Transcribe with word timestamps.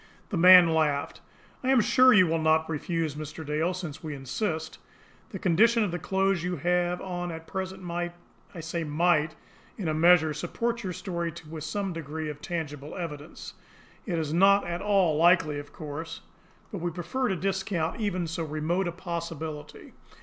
The 0.29 0.35
man 0.35 0.73
laughed. 0.73 1.21
"I 1.63 1.69
am 1.69 1.79
sure 1.79 2.11
you 2.11 2.25
will 2.25 2.39
not 2.41 2.67
refuse, 2.67 3.13
Mr. 3.13 3.45
Dale 3.45 3.71
since 3.71 4.01
we 4.03 4.15
insist. 4.15 4.79
The 5.29 5.37
condition 5.37 5.83
of 5.83 5.91
the 5.91 5.99
clothes 5.99 6.41
you 6.41 6.55
have 6.55 6.99
on 7.01 7.31
at 7.31 7.45
present 7.45 7.83
might 7.83 8.13
I 8.55 8.61
say 8.61 8.83
'might' 8.83 9.35
in 9.77 9.87
a 9.87 9.93
measure 9.93 10.33
support 10.33 10.81
your 10.83 10.91
story 10.91 11.31
with 11.47 11.63
some 11.63 11.93
degree 11.93 12.29
of 12.31 12.41
tangible 12.41 12.95
evidence. 12.95 13.53
It 14.07 14.17
is 14.17 14.33
not 14.33 14.65
at 14.65 14.81
all 14.81 15.17
likely, 15.17 15.59
of 15.59 15.71
course; 15.71 16.21
but 16.71 16.79
we 16.79 16.89
prefer 16.89 17.27
to 17.27 17.35
discount 17.35 18.01
even 18.01 18.25
so 18.25 18.43
remote 18.43 18.87
a 18.87 18.91
possibility. 18.91 19.93